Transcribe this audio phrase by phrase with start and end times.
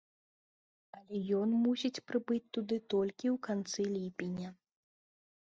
[0.99, 4.49] Але ён мусіць прыбыць туды толькі ў канцы ліпеня.